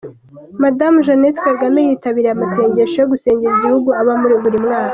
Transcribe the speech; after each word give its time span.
Madamu 0.63 0.97
Jeannette 1.05 1.39
Kagame 1.47 1.79
yitabiriye 1.87 2.31
amasengesho 2.33 2.97
yo 2.99 3.09
gusengera 3.11 3.51
iki 3.51 3.57
igihugu 3.59 3.89
aba 3.99 4.13
buri 4.43 4.57
mwaka. 4.65 4.89